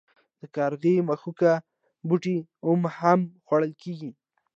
[0.39, 1.53] د کارغي مښوکه
[2.07, 4.11] بوټی اومه هم خوړل کیږي.